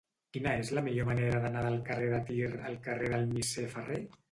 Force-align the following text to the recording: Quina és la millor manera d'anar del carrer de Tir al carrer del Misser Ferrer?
Quina 0.35 0.53
és 0.61 0.71
la 0.77 0.83
millor 0.87 1.05
manera 1.09 1.43
d'anar 1.43 1.61
del 1.67 1.77
carrer 1.91 2.09
de 2.15 2.23
Tir 2.31 2.41
al 2.71 2.81
carrer 2.91 3.15
del 3.15 3.31
Misser 3.37 3.71
Ferrer? 3.79 4.05